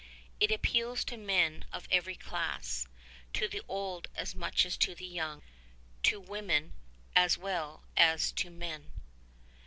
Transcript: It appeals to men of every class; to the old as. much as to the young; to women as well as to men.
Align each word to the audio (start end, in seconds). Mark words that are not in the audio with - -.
It 0.39 0.51
appeals 0.51 1.03
to 1.03 1.15
men 1.15 1.63
of 1.71 1.87
every 1.91 2.15
class; 2.15 2.87
to 3.33 3.47
the 3.47 3.61
old 3.67 4.07
as. 4.15 4.33
much 4.33 4.65
as 4.65 4.75
to 4.77 4.95
the 4.95 5.05
young; 5.05 5.43
to 6.01 6.19
women 6.19 6.73
as 7.15 7.37
well 7.37 7.83
as 7.95 8.31
to 8.31 8.49
men. 8.49 8.91